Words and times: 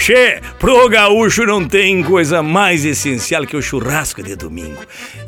Che, 0.00 0.40
pro 0.58 0.88
gaúcho 0.88 1.44
não 1.44 1.68
tem 1.68 2.02
coisa 2.02 2.42
mais 2.42 2.86
essencial 2.86 3.46
que 3.46 3.54
o 3.54 3.60
churrasco 3.60 4.22
de 4.22 4.34
domingo. 4.34 4.78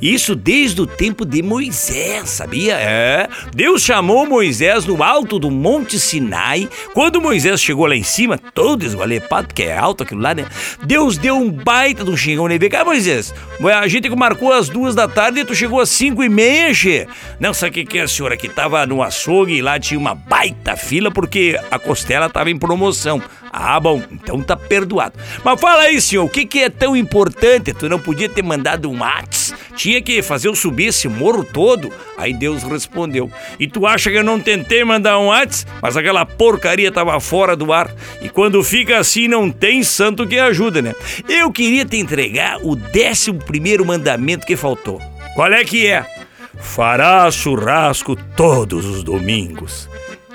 Isso 0.00 0.34
desde 0.34 0.80
o 0.80 0.87
tempo 0.87 1.27
de 1.27 1.43
Moisés, 1.43 2.30
sabia? 2.30 2.77
É. 2.77 3.29
Deus 3.54 3.82
chamou 3.82 4.27
Moisés 4.27 4.86
no 4.86 5.03
alto 5.03 5.39
do 5.39 5.50
Monte 5.50 6.00
Sinai. 6.00 6.71
Quando 6.95 7.21
Moisés 7.21 7.61
chegou 7.61 7.85
lá 7.85 7.95
em 7.95 8.03
cima, 8.03 8.39
todo 8.39 8.82
esgualepado, 8.82 9.48
porque 9.48 9.64
é 9.64 9.77
alto 9.77 10.04
aquilo 10.04 10.22
lá, 10.22 10.35
né? 10.35 10.46
Deus 10.86 11.18
deu 11.18 11.36
um 11.36 11.50
baita 11.50 12.02
de 12.02 12.11
um 12.11 12.16
xingão 12.16 12.48
nele. 12.48 12.70
Cá, 12.70 12.82
Moisés. 12.82 13.34
A 13.62 13.86
gente 13.86 14.09
marcou 14.09 14.54
às 14.54 14.70
duas 14.70 14.95
da 14.95 15.07
tarde 15.07 15.41
e 15.41 15.45
tu 15.45 15.54
chegou 15.54 15.80
às 15.80 15.91
cinco 15.91 16.25
e 16.25 16.30
meia, 16.30 16.73
Che. 16.73 17.07
Não, 17.39 17.53
sabe 17.53 17.70
o 17.70 17.75
que, 17.75 17.84
que 17.84 17.98
é, 17.98 18.07
senhora? 18.07 18.39
Que 18.39 18.48
tava 18.48 18.86
no 18.86 19.03
açougue 19.03 19.53
e 19.53 19.61
lá 19.61 19.79
tinha 19.79 20.00
uma 20.00 20.14
baita 20.14 20.79
fila 20.79 21.11
porque 21.11 21.61
a 21.70 21.79
costela 21.79 22.31
tava 22.31 22.50
em 22.50 22.59
promoção. 22.59 23.23
Ah, 23.52 23.79
bom, 23.79 24.02
então 24.11 24.40
tá 24.40 24.56
perdoado. 24.56 25.18
Mas 25.44 25.61
fala 25.61 25.82
aí, 25.82 26.00
senhor, 26.00 26.24
o 26.24 26.29
que, 26.29 26.46
que 26.46 26.61
é 26.61 26.70
tão 26.70 26.96
importante? 26.96 27.75
Tu 27.75 27.86
não 27.86 27.98
podia 27.98 28.26
ter 28.26 28.42
mandado 28.42 28.90
um 28.90 29.00
Whats? 29.00 29.52
Tinha 29.76 30.00
que 30.00 30.22
fazer 30.22 30.48
eu 30.48 30.54
subir 30.54 30.86
esse 30.86 31.06
morro 31.06 31.44
todo? 31.44 31.92
Aí 32.16 32.33
Deus 32.33 32.62
respondeu. 32.62 33.30
E 33.61 33.69
tu 33.69 33.86
acha 33.86 34.11
que 34.11 34.16
eu 34.16 34.25
não 34.25 34.41
tentei 34.41 34.83
mandar 34.84 35.19
um 35.19 35.27
Whats? 35.27 35.66
Mas 35.83 35.98
aquela 35.98 36.25
porcaria 36.25 36.91
tava 36.91 37.20
fora 37.20 37.55
do 37.55 37.75
ar. 37.75 37.94
E 38.22 38.28
quando 38.30 38.64
fica 38.64 38.98
assim, 38.98 39.28
não 39.28 39.50
tem 39.50 39.83
santo 39.83 40.27
que 40.27 40.39
ajuda, 40.39 40.80
né? 40.80 40.94
Eu 41.28 41.53
queria 41.53 41.84
te 41.84 41.98
entregar 41.98 42.58
o 42.62 42.75
décimo 42.75 43.39
primeiro 43.39 43.84
mandamento 43.84 44.47
que 44.47 44.56
faltou. 44.56 44.98
Qual 45.34 45.53
é 45.53 45.62
que 45.62 45.86
é? 45.86 46.06
Fará 46.58 47.30
churrasco 47.30 48.16
todos 48.34 48.86
os 48.86 49.03
domingos. 49.03 49.91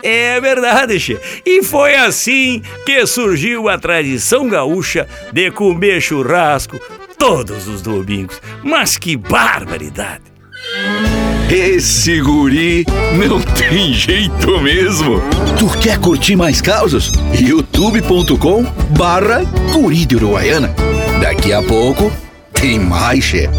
É 0.09 0.39
verdade, 0.39 0.97
che. 1.01 1.19
E 1.45 1.61
foi 1.61 1.93
assim 1.93 2.61
que 2.85 3.05
surgiu 3.05 3.67
a 3.67 3.77
tradição 3.77 4.47
gaúcha 4.47 5.05
de 5.33 5.51
comer 5.51 5.99
churrasco 5.99 6.79
todos 7.19 7.67
os 7.67 7.81
domingos. 7.81 8.41
Mas 8.63 8.97
que 8.97 9.17
barbaridade! 9.17 10.23
Esse 11.49 12.21
guri 12.21 12.85
não 13.17 13.41
tem 13.41 13.93
jeito 13.93 14.61
mesmo. 14.61 15.21
Tu 15.59 15.77
quer 15.79 15.99
curtir 15.99 16.37
mais 16.37 16.61
causas? 16.61 17.11
youtube.com 17.37 18.63
barra 18.97 19.43
guri 19.73 20.05
de 20.05 20.15
Uruguaiana. 20.15 20.73
Daqui 21.21 21.51
a 21.51 21.61
pouco 21.61 22.09
tem 22.53 22.79
mais, 22.79 23.25
che. 23.25 23.49